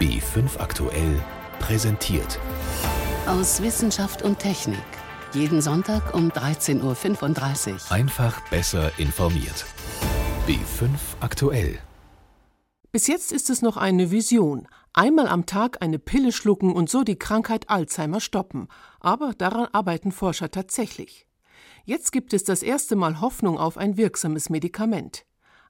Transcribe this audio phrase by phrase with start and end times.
[0.00, 1.20] B5 aktuell
[1.58, 2.38] präsentiert.
[3.26, 4.78] Aus Wissenschaft und Technik.
[5.32, 7.92] Jeden Sonntag um 13.35 Uhr.
[7.92, 9.66] Einfach besser informiert.
[10.46, 11.80] B5 aktuell.
[12.92, 14.68] Bis jetzt ist es noch eine Vision.
[14.92, 18.68] Einmal am Tag eine Pille schlucken und so die Krankheit Alzheimer stoppen.
[19.00, 21.26] Aber daran arbeiten Forscher tatsächlich.
[21.84, 25.24] Jetzt gibt es das erste Mal Hoffnung auf ein wirksames Medikament.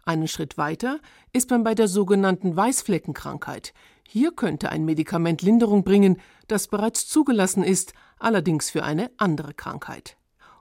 [0.08, 1.00] Einen Schritt weiter
[1.34, 3.74] ist man bei der sogenannten Weißfleckenkrankheit.
[4.10, 6.16] Hier könnte ein Medikament Linderung bringen,
[6.46, 10.16] das bereits zugelassen ist, allerdings für eine andere Krankheit.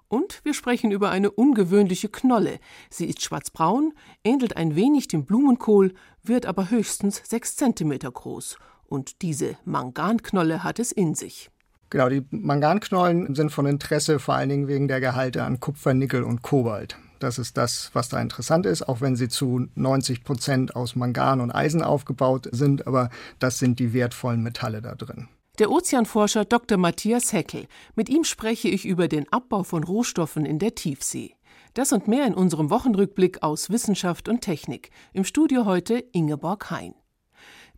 [0.10, 2.60] Und wir sprechen über eine ungewöhnliche Knolle.
[2.90, 3.94] Sie ist schwarzbraun,
[4.26, 5.94] ähnelt ein wenig dem Blumenkohl,
[6.24, 8.58] wird aber höchstens sechs Zentimeter groß.
[8.86, 11.50] Und diese Manganknolle hat es in sich.
[11.90, 16.24] Genau, die Manganknollen sind von Interesse vor allen Dingen wegen der Gehalte an Kupfer, Nickel
[16.24, 16.98] und Kobalt.
[17.20, 21.42] Das ist das, was da interessant ist, auch wenn sie zu 90 Prozent aus Mangan
[21.42, 23.10] und Eisen aufgebaut sind, aber
[23.40, 25.28] das sind die wertvollen Metalle da drin.
[25.60, 26.78] Der Ozeanforscher Dr.
[26.78, 27.66] Matthias Heckel.
[27.96, 31.34] Mit ihm spreche ich über den Abbau von Rohstoffen in der Tiefsee.
[31.74, 34.92] Das und mehr in unserem Wochenrückblick aus Wissenschaft und Technik.
[35.14, 36.94] Im Studio heute Ingeborg Hein.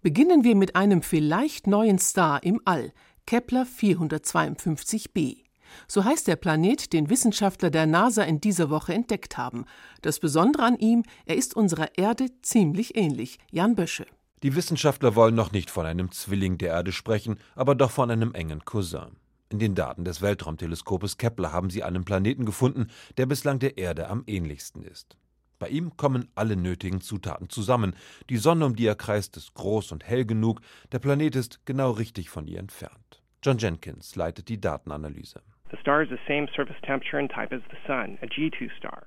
[0.01, 2.91] Beginnen wir mit einem vielleicht neuen Star im All,
[3.25, 5.48] Kepler 452b.
[5.87, 9.65] So heißt der Planet, den Wissenschaftler der NASA in dieser Woche entdeckt haben.
[10.01, 13.39] Das Besondere an ihm, er ist unserer Erde ziemlich ähnlich.
[13.51, 14.05] Jan Bösche.
[14.43, 18.33] Die Wissenschaftler wollen noch nicht von einem Zwilling der Erde sprechen, aber doch von einem
[18.33, 19.17] engen Cousin.
[19.49, 24.07] In den Daten des Weltraumteleskopes Kepler haben sie einen Planeten gefunden, der bislang der Erde
[24.07, 25.17] am ähnlichsten ist.
[25.57, 27.95] Bei ihm kommen alle nötigen Zutaten zusammen.
[28.29, 30.61] Die Sonne, um die er kreist, ist groß und hell genug,
[30.93, 33.21] der Planet ist genau richtig von ihr entfernt.
[33.43, 35.41] John Jenkins leitet die Datenanalyse.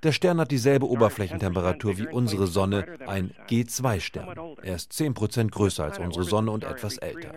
[0.02, 4.56] Der Stern hat dieselbe Oberflächentemperatur wie unsere Sonne, ein G2-Stern.
[4.62, 7.33] Er ist 10% größer als unsere Sonne und etwas älter.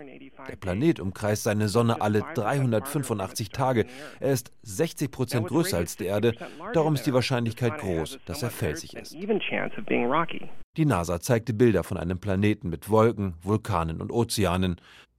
[0.47, 3.85] Der Planet umkreist seine Sonne alle 385 Tage.
[4.19, 6.35] Er ist 60% größer als die Erde,
[6.73, 9.15] darum ist die Wahrscheinlichkeit groß, dass er felsig ist.
[10.77, 14.75] Die NASA zeigte Bilder von einem Planeten mit Wolken, Vulkanen und Ozeanen.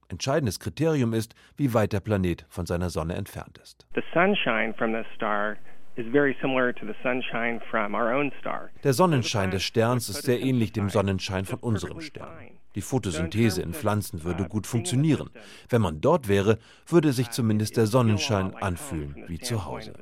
[0.09, 3.85] Entscheidendes Kriterium ist, wie weit der Planet von seiner Sonne entfernt ist.
[8.83, 12.57] Der Sonnenschein des Sterns ist sehr ähnlich dem Sonnenschein von unserem Stern.
[12.75, 15.31] Die Photosynthese in Pflanzen würde gut funktionieren.
[15.67, 19.93] Wenn man dort wäre, würde sich zumindest der Sonnenschein anfühlen wie zu Hause.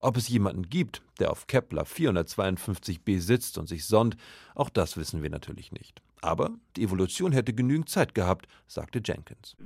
[0.00, 4.16] Ob es jemanden gibt, der auf Kepler 452b sitzt und sich sonnt,
[4.56, 6.02] auch das wissen wir natürlich nicht.
[6.24, 9.56] Aber die Evolution hätte genügend Zeit gehabt, sagte Jenkins.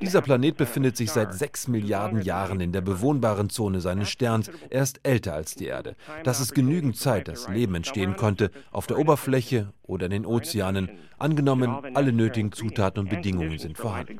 [0.00, 4.50] Dieser Planet befindet sich seit sechs Milliarden Jahren in der bewohnbaren Zone seines Sterns.
[4.68, 5.96] Er ist älter als die Erde.
[6.24, 10.90] Das ist genügend Zeit, dass Leben entstehen konnte, auf der Oberfläche oder in den Ozeanen,
[11.18, 14.18] angenommen, alle nötigen Zutaten und Bedingungen sind vorhanden.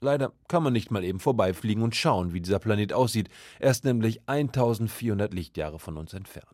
[0.00, 3.28] Leider kann man nicht mal eben vorbeifliegen und schauen, wie dieser Planet aussieht.
[3.58, 6.46] Er ist nämlich 1400 Lichtjahre von uns entfernt.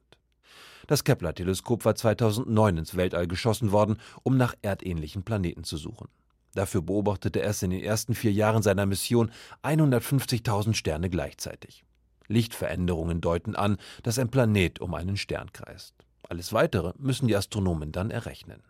[0.86, 6.08] Das Kepler-Teleskop war 2009 ins Weltall geschossen worden, um nach erdähnlichen Planeten zu suchen.
[6.54, 9.30] Dafür beobachtete es in den ersten vier Jahren seiner Mission
[9.62, 11.84] 150.000 Sterne gleichzeitig.
[12.28, 15.94] Lichtveränderungen deuten an, dass ein Planet um einen Stern kreist.
[16.28, 18.62] Alles Weitere müssen die Astronomen dann errechnen.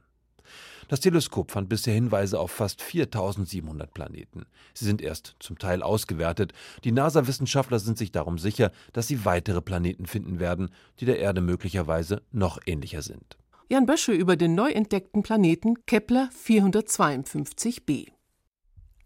[0.94, 4.46] Das Teleskop fand bisher Hinweise auf fast 4700 Planeten.
[4.74, 6.52] Sie sind erst zum Teil ausgewertet.
[6.84, 11.40] Die NASA-Wissenschaftler sind sich darum sicher, dass sie weitere Planeten finden werden, die der Erde
[11.40, 13.36] möglicherweise noch ähnlicher sind.
[13.68, 18.12] Jan Bösche über den neu entdeckten Planeten Kepler 452b.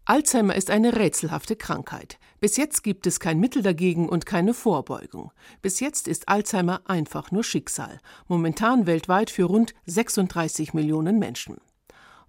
[0.05, 2.19] Alzheimer ist eine rätselhafte Krankheit.
[2.39, 5.31] Bis jetzt gibt es kein Mittel dagegen und keine Vorbeugung.
[5.63, 7.97] Bis jetzt ist Alzheimer einfach nur Schicksal.
[8.27, 11.57] Momentan weltweit für rund 36 Millionen Menschen.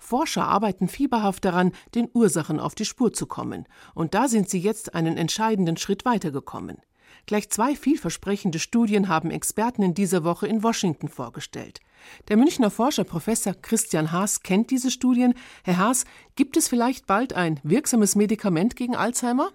[0.00, 3.66] Forscher arbeiten fieberhaft daran, den Ursachen auf die Spur zu kommen.
[3.94, 6.78] Und da sind sie jetzt einen entscheidenden Schritt weitergekommen.
[7.26, 11.80] Gleich zwei vielversprechende Studien haben Experten in dieser Woche in Washington vorgestellt.
[12.28, 15.34] Der Münchner Forscher Professor Christian Haas kennt diese Studien.
[15.62, 19.50] Herr Haas, gibt es vielleicht bald ein wirksames Medikament gegen Alzheimer?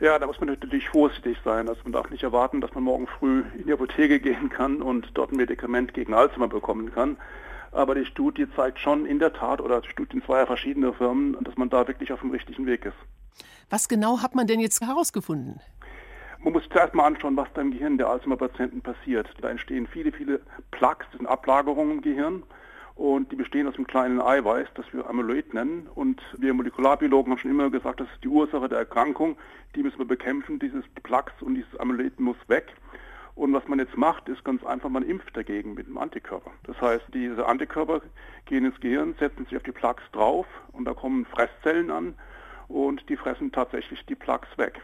[0.00, 1.68] Ja, da muss man natürlich vorsichtig sein.
[1.68, 5.08] Also man darf nicht erwarten, dass man morgen früh in die Apotheke gehen kann und
[5.14, 7.16] dort ein Medikament gegen Alzheimer bekommen kann.
[7.74, 11.68] Aber die Studie zeigt schon in der Tat, oder Studien zweier verschiedener Firmen, dass man
[11.68, 12.96] da wirklich auf dem richtigen Weg ist.
[13.68, 15.60] Was genau hat man denn jetzt herausgefunden?
[16.38, 19.28] Man muss zuerst mal anschauen, was da im Gehirn der Alzheimer-Patienten passiert.
[19.40, 20.40] Da entstehen viele, viele
[20.70, 22.44] Plaques, das sind Ablagerungen im Gehirn.
[22.94, 25.88] Und die bestehen aus einem kleinen Eiweiß, das wir Amyloid nennen.
[25.96, 29.36] Und wir Molekularbiologen haben schon immer gesagt, das ist die Ursache der Erkrankung.
[29.74, 30.60] Die müssen wir bekämpfen.
[30.60, 32.72] Dieses Plaques und dieses Amyloid muss weg.
[33.34, 36.52] Und was man jetzt macht, ist ganz einfach, man impft dagegen mit einem Antikörper.
[36.64, 38.00] Das heißt, diese Antikörper
[38.44, 42.14] gehen ins Gehirn, setzen sich auf die Plaques drauf und da kommen Fresszellen an
[42.68, 44.80] und die fressen tatsächlich die Plaques weg.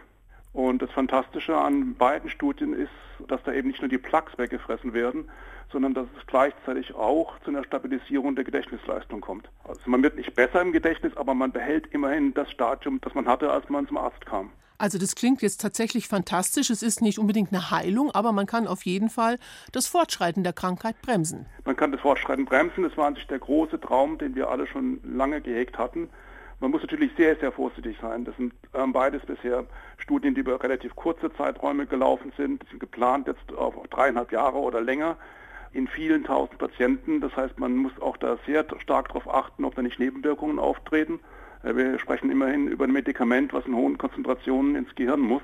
[0.52, 2.90] Und das Fantastische an beiden Studien ist,
[3.28, 5.30] dass da eben nicht nur die Plaques weggefressen werden,
[5.70, 9.48] sondern dass es gleichzeitig auch zu einer Stabilisierung der Gedächtnisleistung kommt.
[9.62, 13.28] Also man wird nicht besser im Gedächtnis, aber man behält immerhin das Stadium, das man
[13.28, 14.50] hatte, als man zum Arzt kam.
[14.80, 16.70] Also das klingt jetzt tatsächlich fantastisch.
[16.70, 19.38] Es ist nicht unbedingt eine Heilung, aber man kann auf jeden Fall
[19.72, 21.44] das Fortschreiten der Krankheit bremsen.
[21.66, 22.84] Man kann das Fortschreiten bremsen.
[22.84, 26.08] Das war an sich der große Traum, den wir alle schon lange gehegt hatten.
[26.60, 28.24] Man muss natürlich sehr, sehr vorsichtig sein.
[28.24, 29.66] Das sind ähm, beides bisher
[29.98, 32.62] Studien, die über relativ kurze Zeiträume gelaufen sind.
[32.62, 35.18] Die sind geplant jetzt auf dreieinhalb Jahre oder länger
[35.72, 37.20] in vielen tausend Patienten.
[37.20, 41.20] Das heißt, man muss auch da sehr stark darauf achten, ob da nicht Nebenwirkungen auftreten.
[41.62, 45.42] Äh, wir sprechen immerhin über ein Medikament, was in hohen Konzentrationen ins Gehirn muss.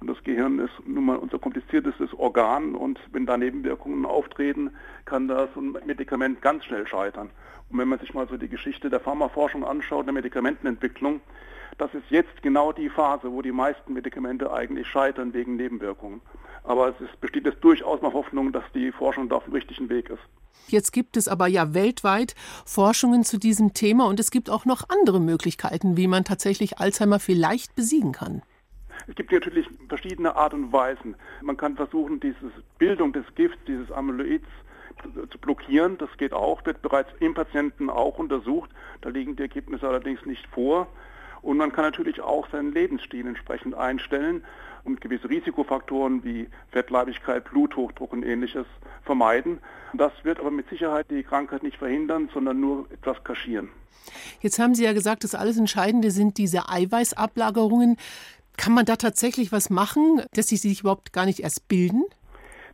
[0.00, 4.70] Und das Gehirn ist nun mal unser kompliziertestes Organ und wenn da Nebenwirkungen auftreten,
[5.06, 7.30] kann das ein Medikament ganz schnell scheitern.
[7.70, 11.20] Und wenn man sich mal so die Geschichte der Pharmaforschung anschaut, der Medikamentenentwicklung,
[11.78, 16.20] das ist jetzt genau die Phase, wo die meisten Medikamente eigentlich scheitern wegen Nebenwirkungen.
[16.62, 19.88] Aber es ist, besteht jetzt durchaus noch Hoffnung, dass die Forschung da auf dem richtigen
[19.88, 20.22] Weg ist.
[20.68, 24.88] Jetzt gibt es aber ja weltweit Forschungen zu diesem Thema und es gibt auch noch
[24.88, 28.42] andere Möglichkeiten, wie man tatsächlich Alzheimer vielleicht besiegen kann.
[29.06, 31.14] Es gibt natürlich verschiedene Art und Weisen.
[31.42, 34.46] Man kann versuchen, diese Bildung des Gifts, dieses Amyloids
[35.30, 35.98] zu blockieren.
[35.98, 38.70] Das geht auch, wird bereits im Patienten auch untersucht.
[39.02, 40.88] Da liegen die Ergebnisse allerdings nicht vor.
[41.46, 44.44] Und man kann natürlich auch seinen Lebensstil entsprechend einstellen
[44.82, 48.66] und gewisse Risikofaktoren wie Fettleibigkeit, Bluthochdruck und ähnliches
[49.04, 49.60] vermeiden.
[49.92, 53.68] Das wird aber mit Sicherheit die Krankheit nicht verhindern, sondern nur etwas kaschieren.
[54.40, 57.96] Jetzt haben Sie ja gesagt, das alles Entscheidende sind diese Eiweißablagerungen.
[58.56, 62.02] Kann man da tatsächlich was machen, dass sie sich überhaupt gar nicht erst bilden?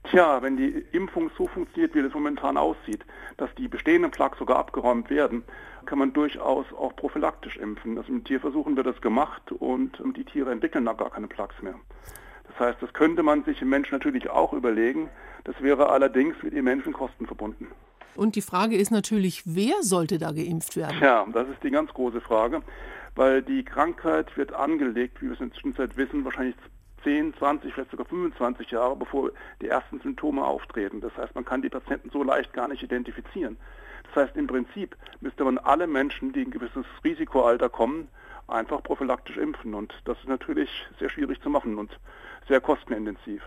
[0.04, 3.04] Tja, wenn die Impfung so funktioniert, wie das momentan aussieht,
[3.36, 5.44] dass die bestehenden Plaques sogar abgeräumt werden,
[5.86, 7.98] kann man durchaus auch prophylaktisch impfen.
[7.98, 11.74] Also mit Tierversuchen wird das gemacht und die Tiere entwickeln da gar keine Plaques mehr.
[12.48, 15.08] Das heißt, das könnte man sich im Menschen natürlich auch überlegen.
[15.44, 17.68] Das wäre allerdings mit immensen Kosten verbunden.
[18.14, 20.98] Und die Frage ist natürlich, wer sollte da geimpft werden?
[21.00, 22.62] Ja, das ist die ganz große Frage,
[23.14, 26.54] weil die Krankheit wird angelegt, wie wir es in der Zwischenzeit wissen, wahrscheinlich
[27.04, 29.30] 10, 20, vielleicht sogar 25 Jahre, bevor
[29.60, 31.00] die ersten Symptome auftreten.
[31.00, 33.56] Das heißt, man kann die Patienten so leicht gar nicht identifizieren.
[34.14, 38.08] Das heißt, im Prinzip müsste man alle Menschen, die ein gewisses Risikoalter kommen,
[38.46, 39.74] einfach prophylaktisch impfen.
[39.74, 40.68] Und das ist natürlich
[40.98, 41.90] sehr schwierig zu machen und
[42.48, 43.42] sehr kostenintensiv.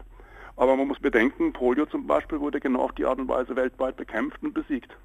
[0.56, 3.98] Aber man muss bedenken, Polio zum Beispiel wurde genau auf die Art und Weise weltweit
[3.98, 4.96] bekämpft und besiegt.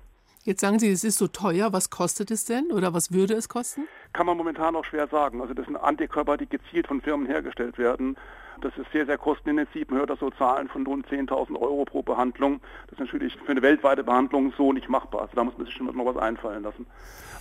[0.44, 1.72] Jetzt sagen Sie, es ist so teuer.
[1.74, 3.86] Was kostet es denn oder was würde es kosten?
[4.14, 5.42] Kann man momentan auch schwer sagen.
[5.42, 8.16] Also das sind Antikörper, die gezielt von Firmen hergestellt werden.
[8.60, 9.88] Das ist sehr, sehr kostenintensiv.
[9.88, 12.60] Man hört da so Zahlen von rund 10.000 Euro pro Behandlung.
[12.86, 15.22] Das ist natürlich für eine weltweite Behandlung so nicht machbar.
[15.22, 16.86] Also da muss man sich schon noch was einfallen lassen.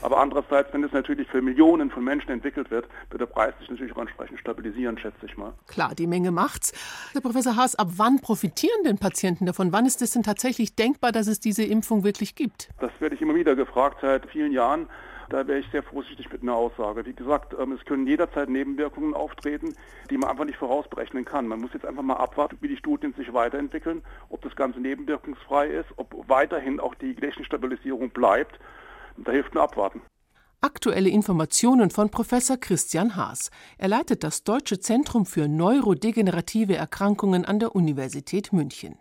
[0.02, 3.70] Aber andererseits, wenn es natürlich für Millionen von Menschen entwickelt wird, wird der Preis sich
[3.70, 5.54] natürlich auch entsprechend stabilisieren, schätze ich mal.
[5.68, 6.72] Klar, die Menge macht's.
[7.12, 9.74] Herr Professor Haas, ab wann profitieren denn Patienten davon?
[9.74, 12.70] Wann ist es denn tatsächlich denkbar, dass es diese Impfung wirklich gibt?
[12.80, 14.88] Das werde ich immer wieder gefragt seit vielen Jahren.
[15.30, 17.06] Da wäre ich sehr vorsichtig mit einer Aussage.
[17.06, 19.76] Wie gesagt, ähm, es können jederzeit Nebenwirkungen auftreten,
[20.10, 21.48] die man einfach nicht vorausberechnen kann.
[21.48, 25.68] Man muss jetzt einfach mal abwarten, wie die Studien sich weiterentwickeln, ob das Ganze nebenwirkungsfrei
[25.68, 28.60] ist, ob weiterhin auch die Gedächtnisstabilisierung bleibt.
[29.18, 30.02] Da hilft nur abwarten.
[30.62, 33.52] Aktuelle Informationen von Professor Christian Haas.
[33.78, 38.98] Er leitet das Deutsche Zentrum für neurodegenerative Erkrankungen an der Universität München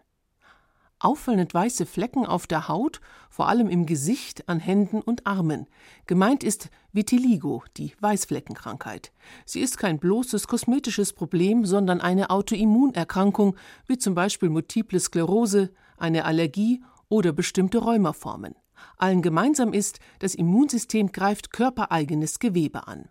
[1.01, 3.01] auffallend weiße Flecken auf der Haut,
[3.31, 5.67] vor allem im Gesicht, an Händen und Armen.
[6.07, 9.13] Gemeint ist Vitiligo, die Weißfleckenkrankheit.
[9.45, 16.25] Sie ist kein bloßes kosmetisches Problem, sondern eine Autoimmunerkrankung, wie zum Beispiel Multiple Sklerose, eine
[16.25, 18.55] Allergie oder bestimmte Rheumaformen.
[18.97, 23.09] Allen gemeinsam ist, das Immunsystem greift körpereigenes Gewebe an.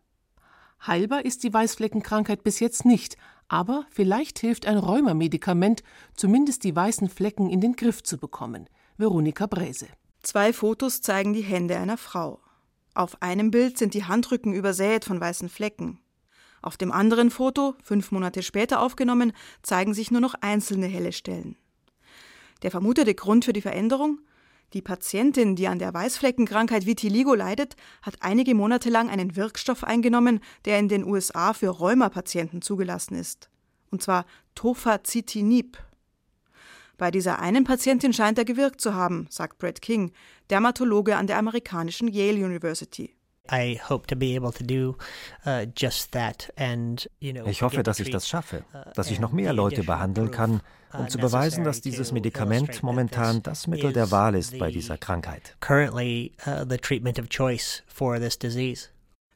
[0.86, 5.84] Heilbar ist die Weißfleckenkrankheit bis jetzt nicht, aber vielleicht hilft ein Rheumamedikament,
[6.16, 8.70] zumindest die weißen Flecken in den Griff zu bekommen.
[8.98, 9.88] Veronika Bräse.
[10.24, 12.42] Zwei Fotos zeigen die Hände einer Frau.
[12.94, 16.00] Auf einem Bild sind die Handrücken übersät von weißen Flecken.
[16.62, 21.56] Auf dem anderen Foto, fünf Monate später aufgenommen, zeigen sich nur noch einzelne helle Stellen.
[22.64, 24.20] Der vermutete Grund für die Veränderung?
[24.74, 30.42] Die Patientin, die an der Weißfleckenkrankheit Vitiligo leidet, hat einige Monate lang einen Wirkstoff eingenommen,
[30.66, 33.50] der in den USA für Rheumapatienten zugelassen ist.
[33.92, 35.78] Und zwar Tofacitinib.
[36.98, 40.12] Bei dieser einen Patientin scheint er gewirkt zu haben, sagt Brett King,
[40.50, 43.14] Dermatologe an der amerikanischen Yale University.
[47.22, 50.62] Ich hoffe, dass ich das schaffe, uh, dass ich noch mehr Leute behandeln kann,
[50.94, 55.56] um zu beweisen, dass dieses Medikament momentan das Mittel der Wahl ist bei dieser Krankheit.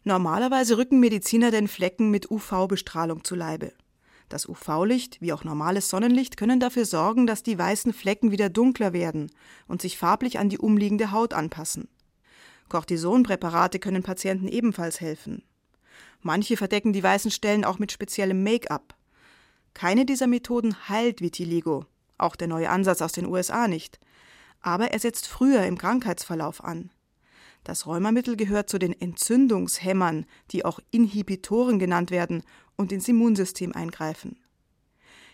[0.03, 3.72] Normalerweise rücken Mediziner den Flecken mit UV-Bestrahlung zu Leibe.
[4.29, 8.93] Das UV-Licht wie auch normales Sonnenlicht können dafür sorgen, dass die weißen Flecken wieder dunkler
[8.93, 9.29] werden
[9.67, 11.89] und sich farblich an die umliegende Haut anpassen.
[12.70, 15.43] Cortisonpräparate können Patienten ebenfalls helfen.
[16.22, 18.96] Manche verdecken die weißen Stellen auch mit speziellem Make-up.
[19.73, 21.85] Keine dieser Methoden heilt Vitiligo,
[22.17, 23.99] auch der neue Ansatz aus den USA nicht,
[24.61, 26.91] aber er setzt früher im Krankheitsverlauf an.
[27.63, 32.43] Das Rheumamittel gehört zu den Entzündungshämmern, die auch Inhibitoren genannt werden
[32.75, 34.39] und ins Immunsystem eingreifen.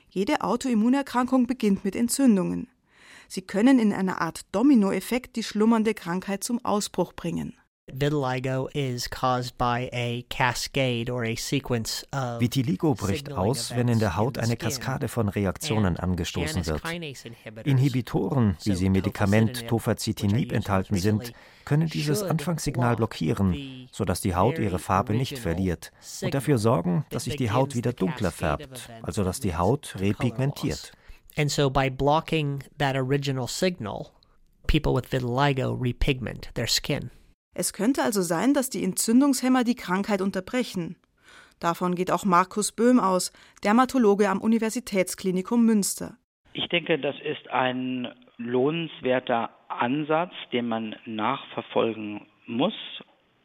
[0.10, 2.70] Jede Autoimmunerkrankung beginnt mit Entzündungen.
[3.30, 7.58] Sie können in einer Art Dominoeffekt die schlummernde Krankheit zum Ausbruch bringen.
[12.40, 16.82] Vitiligo bricht aus, wenn in der Haut eine Kaskade von Reaktionen angestoßen wird.
[17.64, 21.32] Inhibitoren, wie sie im Medikament Tofacitinib enthalten sind,
[21.64, 27.24] können dieses Anfangssignal blockieren, sodass die Haut ihre Farbe nicht verliert und dafür sorgen, dass
[27.24, 30.92] sich die Haut wieder dunkler färbt, also dass die Haut repigmentiert.
[31.38, 34.08] And so by blocking that original signal,
[34.66, 37.12] people with vitiligo repigment their skin.
[37.60, 40.96] Es könnte also sein, dass die Entzündungshemmer die Krankheit unterbrechen.
[41.60, 43.34] Davon geht auch Markus Böhm aus,
[43.64, 46.18] Dermatologe am Universitätsklinikum Münster.
[46.54, 52.76] Ich denke, das ist ein lohnenswerter Ansatz, den man nachverfolgen muss.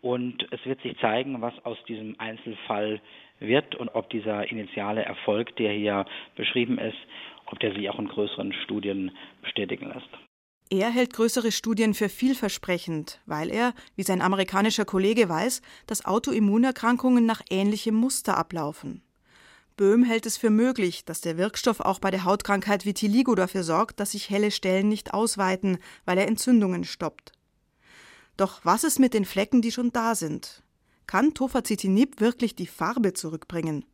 [0.02, 3.00] Und es wird sich zeigen, was aus diesem Einzelfall
[3.38, 6.04] wird und ob dieser initiale Erfolg, der hier
[6.36, 6.98] beschrieben ist,
[7.46, 10.10] ob der sich auch in größeren Studien bestätigen lässt.
[10.72, 17.26] Er hält größere Studien für vielversprechend, weil er, wie sein amerikanischer Kollege weiß, dass Autoimmunerkrankungen
[17.26, 19.02] nach ähnlichem Muster ablaufen.
[19.76, 24.00] Böhm hält es für möglich, dass der Wirkstoff auch bei der Hautkrankheit Vitiligo dafür sorgt,
[24.00, 25.76] dass sich helle Stellen nicht ausweiten,
[26.06, 27.32] weil er Entzündungen stoppt.
[28.38, 30.62] Doch was ist mit den Flecken, die schon da sind?
[31.06, 33.84] Kann Tofacitinib wirklich die Farbe zurückbringen?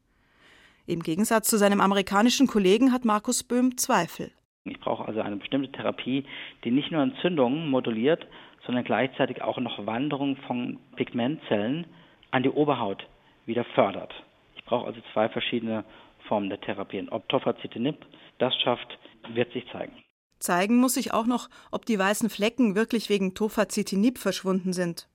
[0.87, 4.31] Im Gegensatz zu seinem amerikanischen Kollegen hat Markus Böhm Zweifel.
[4.71, 6.25] Ich brauche also eine bestimmte Therapie,
[6.65, 8.27] die nicht nur Entzündungen moduliert,
[8.67, 11.87] sondern gleichzeitig auch noch Wanderung von Pigmentzellen
[12.31, 13.07] an die Oberhaut
[13.47, 14.13] wieder fördert.
[14.57, 15.85] Ich brauche also zwei verschiedene
[16.27, 17.09] Formen der Therapien.
[17.09, 17.97] Ob Tofacitinib
[18.39, 18.99] das schafft,
[19.33, 19.93] wird sich zeigen.
[20.39, 25.09] Zeigen muss sich auch noch, ob die weißen Flecken wirklich wegen Tofacitinib verschwunden sind.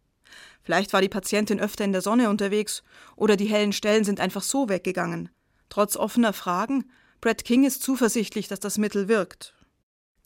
[0.64, 2.84] Vielleicht war die Patientin öfter in der Sonne unterwegs
[3.16, 5.30] oder die hellen Stellen sind einfach so weggegangen.
[5.70, 6.86] Trotz offener Fragen
[7.24, 9.54] Brad King ist zuversichtlich, dass das Mittel wirkt.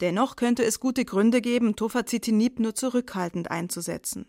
[0.01, 4.25] Dennoch könnte es gute Gründe geben, Tofacitinib nur zurückhaltend einzusetzen.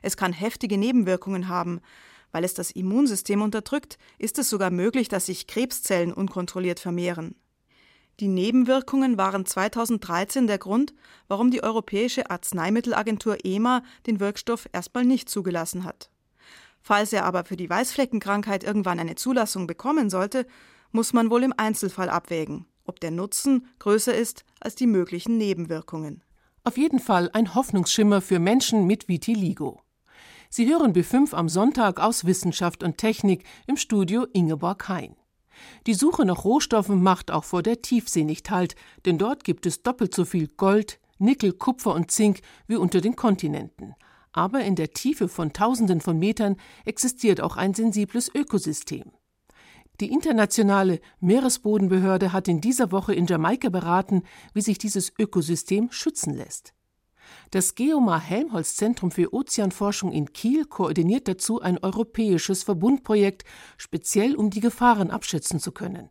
[0.00, 1.82] Es kann heftige Nebenwirkungen haben.
[2.32, 7.34] Weil es das Immunsystem unterdrückt, ist es sogar möglich, dass sich Krebszellen unkontrolliert vermehren.
[8.20, 10.94] Die Nebenwirkungen waren 2013 der Grund,
[11.26, 16.08] warum die Europäische Arzneimittelagentur EMA den Wirkstoff erstmal nicht zugelassen hat.
[16.80, 20.46] Falls er aber für die Weißfleckenkrankheit irgendwann eine Zulassung bekommen sollte,
[20.92, 26.22] muss man wohl im Einzelfall abwägen, ob der Nutzen größer ist als die möglichen Nebenwirkungen.
[26.64, 29.80] Auf jeden Fall ein Hoffnungsschimmer für Menschen mit Vitiligo.
[30.50, 35.14] Sie hören B5 am Sonntag aus Wissenschaft und Technik im Studio Ingeborg Hein.
[35.86, 39.82] Die Suche nach Rohstoffen macht auch vor der Tiefsee nicht Halt, denn dort gibt es
[39.82, 43.94] doppelt so viel Gold, Nickel, Kupfer und Zink wie unter den Kontinenten.
[44.32, 49.10] Aber in der Tiefe von Tausenden von Metern existiert auch ein sensibles Ökosystem.
[50.00, 54.22] Die internationale Meeresbodenbehörde hat in dieser Woche in Jamaika beraten,
[54.54, 56.72] wie sich dieses Ökosystem schützen lässt.
[57.50, 63.44] Das Geomar Helmholtz Zentrum für Ozeanforschung in Kiel koordiniert dazu ein europäisches Verbundprojekt,
[63.76, 66.10] speziell um die Gefahren abschätzen zu können.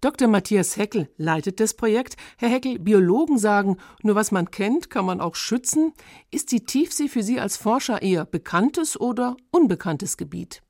[0.00, 0.28] Dr.
[0.28, 2.16] Matthias Heckel leitet das Projekt.
[2.38, 5.92] Herr Heckel, Biologen sagen, nur was man kennt, kann man auch schützen.
[6.30, 10.62] Ist die Tiefsee für Sie als Forscher eher bekanntes oder unbekanntes Gebiet?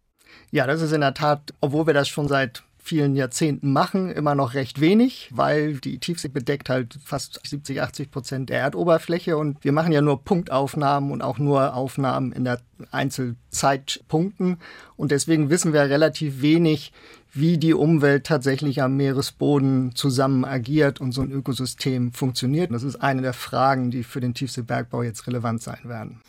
[0.50, 4.34] Ja, das ist in der Tat, obwohl wir das schon seit vielen Jahrzehnten machen, immer
[4.34, 9.62] noch recht wenig, weil die Tiefsee bedeckt halt fast 70, 80 Prozent der Erdoberfläche und
[9.62, 12.60] wir machen ja nur Punktaufnahmen und auch nur Aufnahmen in der
[12.90, 14.56] Einzelzeitpunkten.
[14.96, 16.92] Und deswegen wissen wir relativ wenig,
[17.32, 22.72] wie die Umwelt tatsächlich am Meeresboden zusammen agiert und so ein Ökosystem funktioniert.
[22.72, 26.20] Das ist eine der Fragen, die für den Tiefseebergbau jetzt relevant sein werden.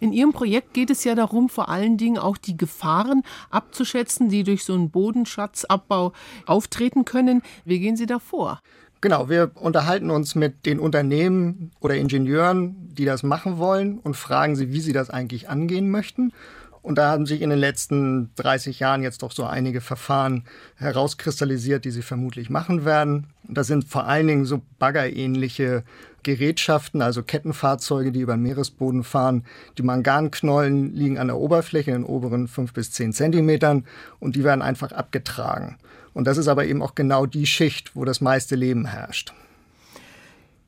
[0.00, 4.42] In Ihrem Projekt geht es ja darum, vor allen Dingen auch die Gefahren abzuschätzen, die
[4.42, 6.12] durch so einen Bodenschatzabbau
[6.46, 7.42] auftreten können.
[7.64, 8.60] Wie gehen Sie da vor?
[9.00, 14.56] Genau, wir unterhalten uns mit den Unternehmen oder Ingenieuren, die das machen wollen und fragen
[14.56, 16.32] sie, wie sie das eigentlich angehen möchten.
[16.88, 20.44] Und da haben sich in den letzten 30 Jahren jetzt doch so einige Verfahren
[20.76, 23.26] herauskristallisiert, die sie vermutlich machen werden.
[23.46, 25.82] Das sind vor allen Dingen so baggerähnliche
[26.22, 29.44] Gerätschaften, also Kettenfahrzeuge, die über den Meeresboden fahren.
[29.76, 33.84] Die Manganknollen liegen an der Oberfläche in den oberen fünf bis zehn Zentimetern
[34.18, 35.76] und die werden einfach abgetragen.
[36.14, 39.34] Und das ist aber eben auch genau die Schicht, wo das meiste Leben herrscht.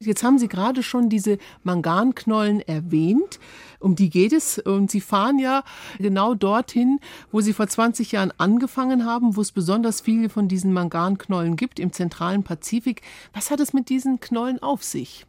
[0.02, 3.38] Jetzt haben Sie gerade schon diese Manganknollen erwähnt.
[3.80, 4.58] Um die geht es.
[4.58, 5.62] Und Sie fahren ja
[5.98, 10.72] genau dorthin, wo Sie vor 20 Jahren angefangen haben, wo es besonders viele von diesen
[10.72, 13.02] Manganknollen gibt, im zentralen Pazifik.
[13.34, 15.26] Was hat es mit diesen Knollen auf sich?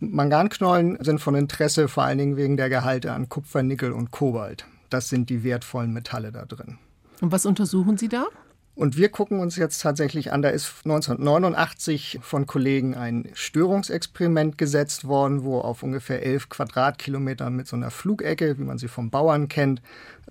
[0.00, 4.66] Manganknollen sind von Interesse vor allen Dingen wegen der Gehalte an Kupfer, Nickel und Kobalt.
[4.90, 6.76] Das sind die wertvollen Metalle da drin.
[7.22, 8.26] Und was untersuchen Sie da?
[8.74, 15.06] Und wir gucken uns jetzt tatsächlich an, da ist 1989 von Kollegen ein Störungsexperiment gesetzt
[15.06, 19.48] worden, wo auf ungefähr 11 Quadratkilometern mit so einer Flugecke, wie man sie vom Bauern
[19.48, 19.82] kennt,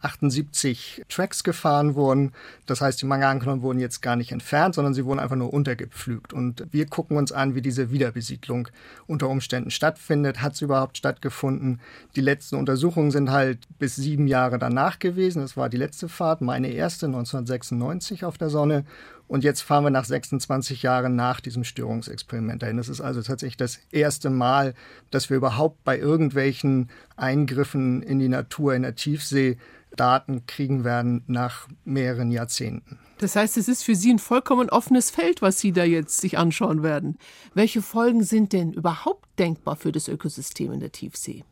[0.02, 2.32] 78 Tracks gefahren wurden.
[2.66, 6.34] Das heißt, die Manganknochen wurden jetzt gar nicht entfernt, sondern sie wurden einfach nur untergepflügt.
[6.34, 8.68] Und wir gucken uns an, wie diese Wiederbesiedlung
[9.08, 10.42] unter Umständen stattfindet.
[10.42, 11.80] Hat es überhaupt stattgefunden?
[12.16, 15.42] Die letzten Untersuchungen sind halt bis sieben Jahre danach gewesen.
[15.42, 18.86] Das war die letzte Fahrt, meine erste 1996 auf der Sonne.
[19.30, 22.78] Und jetzt fahren wir nach 26 Jahren nach diesem Störungsexperiment dahin.
[22.78, 24.74] Das ist also tatsächlich das erste Mal,
[25.12, 29.58] dass wir überhaupt bei irgendwelchen Eingriffen in die Natur in der Tiefsee
[29.96, 33.00] Daten kriegen werden nach mehreren Jahrzehnten.
[33.20, 36.38] Das heißt, es ist für Sie ein vollkommen offenes Feld, was Sie da jetzt sich
[36.38, 37.18] anschauen werden.
[37.54, 41.44] Welche Folgen sind denn überhaupt denkbar für das Ökosystem in der Tiefsee?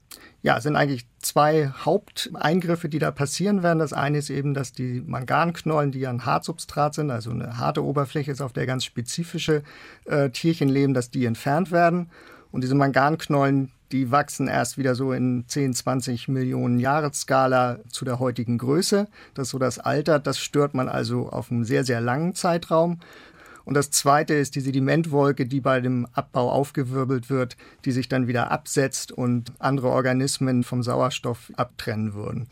[0.42, 3.80] Ja, es sind eigentlich zwei Haupteingriffe, die da passieren werden.
[3.80, 7.84] Das eine ist eben, dass die Manganknollen, die ja ein Hartsubstrat sind, also eine harte
[7.84, 9.64] Oberfläche ist, auf der ganz spezifische
[10.06, 12.10] äh, Tierchen leben, dass die entfernt werden.
[12.52, 18.20] Und diese Manganknollen, die wachsen erst wieder so in 10, 20 Millionen Jahresskala zu der
[18.20, 19.08] heutigen Größe.
[19.34, 20.20] Das ist so das Alter.
[20.20, 23.00] Das stört man also auf einem sehr, sehr langen Zeitraum.
[23.64, 28.28] Und das zweite ist die Sedimentwolke, die bei dem Abbau aufgewirbelt wird, die sich dann
[28.28, 32.48] wieder absetzt und andere Organismen vom Sauerstoff abtrennen würden.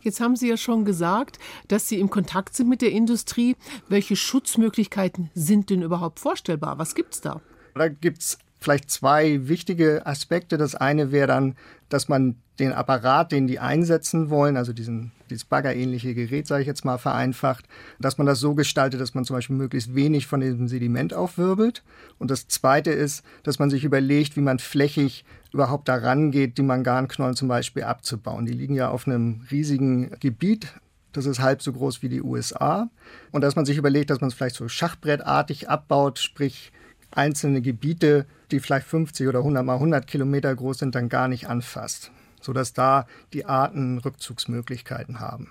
[0.00, 3.56] Jetzt haben Sie ja schon gesagt, dass Sie im Kontakt sind mit der Industrie.
[3.88, 6.78] Welche Schutzmöglichkeiten sind denn überhaupt vorstellbar?
[6.78, 7.40] Was gibt es da?
[7.74, 10.56] Da gibt es vielleicht zwei wichtige Aspekte.
[10.56, 11.54] Das eine wäre dann,
[11.88, 16.66] dass man den Apparat, den die einsetzen wollen, also diesen, dieses baggerähnliche Gerät, sage ich
[16.66, 17.66] jetzt mal vereinfacht,
[17.98, 21.82] dass man das so gestaltet, dass man zum Beispiel möglichst wenig von diesem Sediment aufwirbelt.
[22.18, 26.62] Und das Zweite ist, dass man sich überlegt, wie man flächig überhaupt daran geht, die
[26.62, 28.46] Manganknollen zum Beispiel abzubauen.
[28.46, 30.74] Die liegen ja auf einem riesigen Gebiet,
[31.12, 32.90] das ist halb so groß wie die USA.
[33.30, 36.72] Und dass man sich überlegt, dass man es vielleicht so schachbrettartig abbaut, sprich
[37.12, 41.48] einzelne Gebiete, die vielleicht 50 oder 100 mal 100 Kilometer groß sind, dann gar nicht
[41.48, 45.48] anfasst, sodass da die Arten Rückzugsmöglichkeiten haben.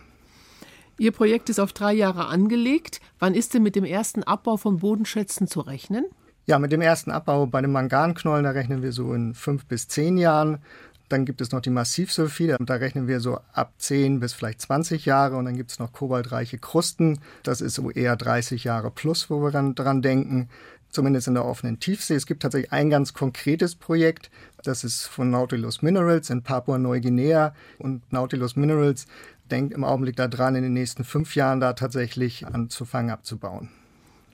[0.98, 3.02] Ihr Projekt ist auf drei Jahre angelegt.
[3.20, 6.06] Wann ist denn mit dem ersten Abbau von Bodenschätzen zu rechnen?
[6.46, 9.88] Ja, mit dem ersten Abbau bei den Manganknollen, da rechnen wir so in fünf bis
[9.88, 10.60] zehn Jahren.
[11.10, 15.06] Dann gibt es noch die Massivsulfide, da rechnen wir so ab 10 bis vielleicht 20
[15.06, 15.36] Jahre.
[15.36, 19.42] Und dann gibt es noch kobaltreiche Krusten, das ist so eher 30 Jahre plus, wo
[19.44, 20.50] wir dann dran denken
[20.94, 22.16] zumindest in der offenen Tiefsee.
[22.16, 24.30] Es gibt tatsächlich ein ganz konkretes Projekt,
[24.64, 27.54] das ist von Nautilus Minerals in Papua-Neuguinea.
[27.80, 29.08] Und Nautilus Minerals
[29.52, 33.70] denkt im Augenblick daran, in den nächsten fünf Jahren da tatsächlich anzufangen abzubauen.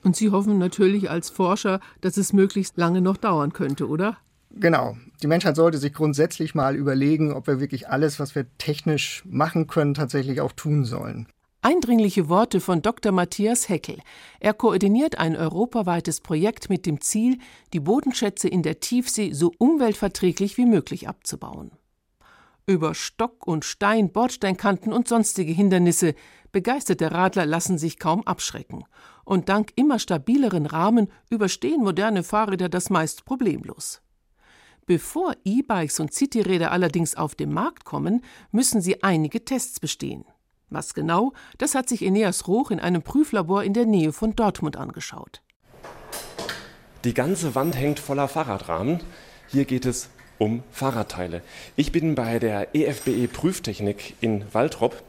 [0.02, 4.16] Und Sie hoffen natürlich als Forscher, dass es möglichst lange noch dauern könnte, oder?
[4.52, 4.96] Genau.
[5.22, 9.66] Die Menschheit sollte sich grundsätzlich mal überlegen, ob wir wirklich alles, was wir technisch machen
[9.66, 11.26] können, tatsächlich auch tun sollen.
[11.62, 13.12] Eindringliche Worte von Dr.
[13.12, 13.98] Matthias Heckel.
[14.38, 17.36] Er koordiniert ein europaweites Projekt mit dem Ziel,
[17.74, 21.72] die Bodenschätze in der Tiefsee so umweltverträglich wie möglich abzubauen.
[22.64, 26.14] Über Stock und Stein, Bordsteinkanten und sonstige Hindernisse
[26.50, 28.84] begeisterte Radler lassen sich kaum abschrecken.
[29.24, 34.00] Und dank immer stabileren Rahmen überstehen moderne Fahrräder das meist problemlos.
[34.86, 40.24] Bevor E-Bikes und Cityräder allerdings auf den Markt kommen, müssen sie einige Tests bestehen.
[40.70, 44.76] Was genau, das hat sich Eneas Roch in einem Prüflabor in der Nähe von Dortmund
[44.76, 45.42] angeschaut.
[47.04, 49.00] Die ganze Wand hängt voller Fahrradrahmen.
[49.48, 51.42] Hier geht es um Fahrradteile.
[51.74, 55.02] Ich bin bei der EFBE e Prüftechnik in Waltrop.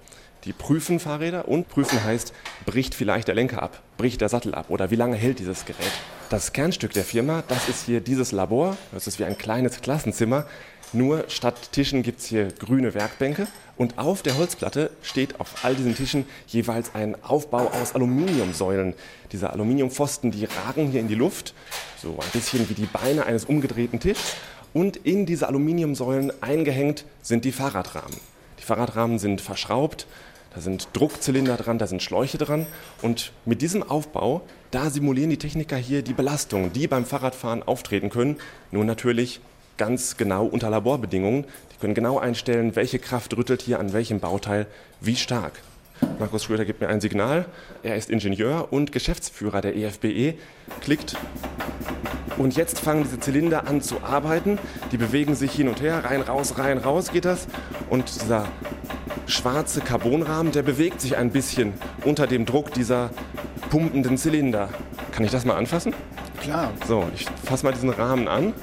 [0.45, 2.33] Die prüfen Fahrräder und prüfen heißt,
[2.65, 5.91] bricht vielleicht der Lenker ab, bricht der Sattel ab oder wie lange hält dieses Gerät.
[6.31, 8.75] Das Kernstück der Firma, das ist hier dieses Labor.
[8.91, 10.47] Das ist wie ein kleines Klassenzimmer.
[10.93, 15.75] Nur statt Tischen gibt es hier grüne Werkbänke und auf der Holzplatte steht auf all
[15.75, 18.95] diesen Tischen jeweils ein Aufbau aus Aluminiumsäulen.
[19.31, 21.53] Diese Aluminiumpfosten, die ragen hier in die Luft,
[22.01, 24.35] so ein bisschen wie die Beine eines umgedrehten Tisches.
[24.73, 28.17] Und in diese Aluminiumsäulen eingehängt sind die Fahrradrahmen.
[28.59, 30.07] Die Fahrradrahmen sind verschraubt,
[30.53, 32.65] da sind Druckzylinder dran, da sind Schläuche dran.
[33.01, 38.09] Und mit diesem Aufbau, da simulieren die Techniker hier die Belastungen, die beim Fahrradfahren auftreten
[38.09, 38.37] können.
[38.71, 39.39] Nur natürlich
[39.77, 41.45] ganz genau unter Laborbedingungen.
[41.73, 44.67] Die können genau einstellen, welche Kraft rüttelt hier an welchem Bauteil
[44.99, 45.53] wie stark.
[46.19, 47.45] Markus Schröder gibt mir ein Signal.
[47.83, 50.35] Er ist Ingenieur und Geschäftsführer der EFBE.
[50.81, 51.15] Klickt.
[52.37, 54.57] Und jetzt fangen diese Zylinder an zu arbeiten.
[54.91, 56.03] Die bewegen sich hin und her.
[56.03, 57.47] Rein, raus, rein, raus geht das.
[57.89, 58.47] Und dieser
[59.31, 63.09] schwarze Carbonrahmen, der bewegt sich ein bisschen unter dem Druck dieser
[63.69, 64.69] pumpenden Zylinder.
[65.11, 65.93] Kann ich das mal anfassen?
[66.41, 66.71] Klar.
[66.87, 68.53] So, ich fasse mal diesen Rahmen an.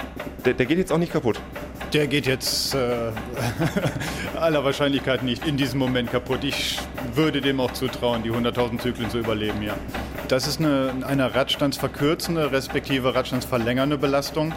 [0.44, 1.40] Der, der geht jetzt auch nicht kaputt.
[1.92, 3.10] Der geht jetzt äh,
[4.38, 6.44] aller Wahrscheinlichkeit nicht in diesem Moment kaputt.
[6.44, 6.78] Ich
[7.14, 9.74] würde dem auch zutrauen, die 100.000 Zyklen zu überleben, ja.
[10.28, 14.52] Das ist eine, eine radstandsverkürzende respektive radstandsverlängernde Belastung.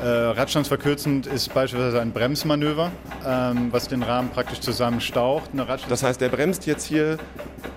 [0.00, 2.92] Äh, radstandsverkürzend ist beispielsweise ein Bremsmanöver,
[3.26, 5.50] ähm, was den Rahmen praktisch zusammenstaucht.
[5.88, 7.18] das heißt, der bremst jetzt hier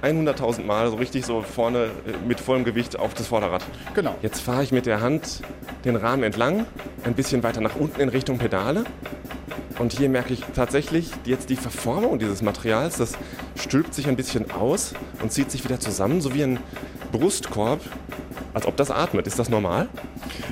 [0.03, 3.63] 100.000 Mal so richtig so vorne äh, mit vollem Gewicht auf das Vorderrad.
[3.95, 4.15] Genau.
[4.21, 5.41] Jetzt fahre ich mit der Hand
[5.85, 6.67] den Rahmen entlang,
[7.03, 8.83] ein bisschen weiter nach unten in Richtung Pedale.
[9.79, 12.97] Und hier merke ich tatsächlich jetzt die Verformung dieses Materials.
[12.97, 13.13] Das
[13.55, 16.59] stülpt sich ein bisschen aus und zieht sich wieder zusammen, so wie ein
[17.11, 17.81] Brustkorb,
[18.53, 19.27] als ob das atmet.
[19.27, 19.89] Ist das normal?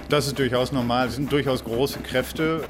[0.09, 1.07] Das ist durchaus normal.
[1.07, 2.63] Es sind durchaus große Kräfte.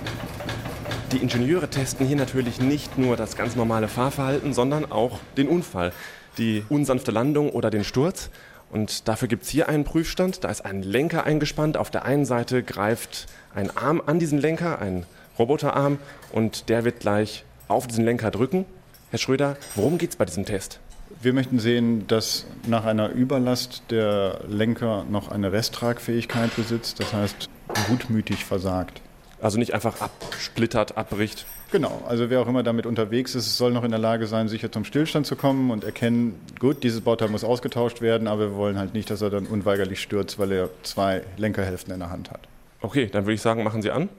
[1.12, 5.94] Die Ingenieure testen hier natürlich nicht nur das ganz normale Fahrverhalten, sondern auch den Unfall,
[6.38, 8.30] die unsanfte Landung oder den Sturz.
[8.70, 10.44] Und dafür gibt es hier einen Prüfstand.
[10.44, 11.78] Da ist ein Lenker eingespannt.
[11.78, 15.06] Auf der einen Seite greift ein Arm an diesen Lenker, ein
[15.40, 16.00] Roboterarm,
[16.32, 18.66] und der wird gleich auf diesen Lenker drücken.
[19.12, 20.80] Herr Schröder, worum geht es bei diesem Test?
[21.20, 27.50] Wir möchten sehen, dass nach einer Überlast der Lenker noch eine Resttragfähigkeit besitzt, das heißt
[27.88, 29.02] gutmütig versagt.
[29.42, 31.46] Also nicht einfach absplittert, abbricht.
[31.72, 34.72] Genau, also wer auch immer damit unterwegs ist, soll noch in der Lage sein, sicher
[34.72, 38.78] zum Stillstand zu kommen und erkennen, gut, dieses Bauteil muss ausgetauscht werden, aber wir wollen
[38.78, 42.42] halt nicht, dass er dann unweigerlich stürzt, weil er zwei Lenkerhälften in der Hand hat.
[42.82, 44.10] Okay, dann würde ich sagen, machen Sie an.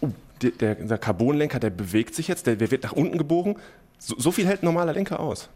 [0.00, 0.08] Oh,
[0.42, 3.56] der, der Carbonlenker, der bewegt sich jetzt, der, der wird nach unten gebogen.
[3.98, 5.48] So, so viel hält ein normaler Lenker aus.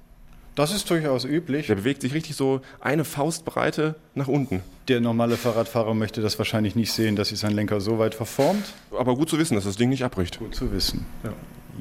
[0.54, 1.68] Das ist durchaus üblich.
[1.68, 4.62] Der bewegt sich richtig so eine Faustbreite nach unten.
[4.88, 8.72] Der normale Fahrradfahrer möchte das wahrscheinlich nicht sehen, dass sich sein Lenker so weit verformt.
[8.90, 10.38] Aber gut zu wissen, dass das Ding nicht abbricht.
[10.38, 11.06] Gut zu wissen.
[11.22, 11.32] Ja.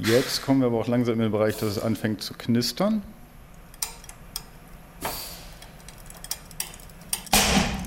[0.02, 3.02] Jetzt kommen wir aber auch langsam in den Bereich, dass es anfängt zu knistern.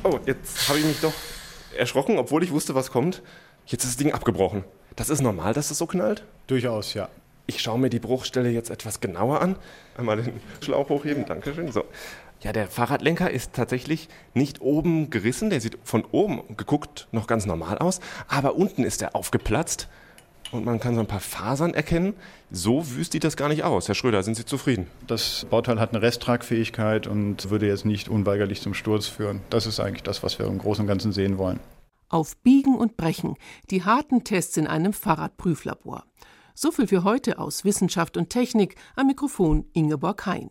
[0.05, 1.15] Oh, jetzt habe ich mich doch
[1.79, 3.23] erschrocken, obwohl ich wusste, was kommt.
[3.67, 4.65] Jetzt ist das Ding abgebrochen.
[4.97, 6.25] Das ist normal, dass es das so knallt?
[6.49, 7.09] Durchaus, ja.
[7.47, 9.57] Ich schaue mir die Bruchstelle jetzt etwas genauer an.
[9.97, 11.71] Einmal den Schlauch hochheben, Dankeschön.
[11.73, 11.85] So.
[12.43, 17.47] Ja, der Fahrradlenker ist tatsächlich nicht oben gerissen, der sieht von oben geguckt noch ganz
[17.47, 19.89] normal aus, aber unten ist er aufgeplatzt
[20.51, 22.15] und man kann so ein paar Fasern erkennen.
[22.51, 23.89] So wüst sieht das gar nicht aus.
[23.89, 24.87] Herr Schröder, sind Sie zufrieden?
[25.07, 29.41] Das Bauteil hat eine Resttragfähigkeit und würde jetzt nicht unweigerlich zum Sturz führen.
[29.49, 31.61] Das ist eigentlich das, was wir im Großen und Ganzen sehen wollen.
[32.09, 33.37] Auf Biegen und Brechen,
[33.71, 36.05] die harten Tests in einem Fahrradprüflabor.
[36.65, 38.77] So viel für heute aus Wissenschaft und Technik.
[38.95, 40.49] Am Mikrofon Ingeborg Hein.